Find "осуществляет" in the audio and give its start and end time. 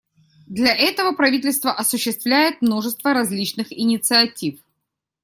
1.73-2.63